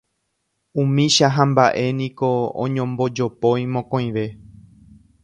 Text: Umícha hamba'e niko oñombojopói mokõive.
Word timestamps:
Umícha 0.83 1.27
hamba'e 1.35 1.83
niko 1.99 2.29
oñombojopói 2.63 3.71
mokõive. 3.75 4.25